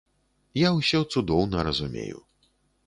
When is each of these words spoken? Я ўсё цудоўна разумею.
Я 0.61 0.69
ўсё 0.77 0.99
цудоўна 1.15 1.57
разумею. 1.69 2.19